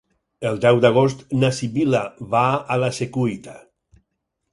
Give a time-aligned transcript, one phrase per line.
[0.51, 2.01] El deu d'agost na Sibil·la
[2.31, 2.41] va
[2.77, 3.55] a la Secuita.